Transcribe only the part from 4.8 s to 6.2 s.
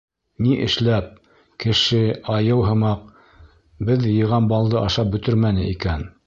ашап бөтөрмәне икән?